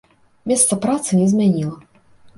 [0.51, 1.75] Месца працы не змяніла.